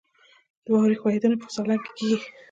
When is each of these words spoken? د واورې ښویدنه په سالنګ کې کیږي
د 0.63 0.65
واورې 0.71 0.95
ښویدنه 1.01 1.35
په 1.41 1.47
سالنګ 1.55 1.81
کې 1.85 1.91
کیږي 1.97 2.17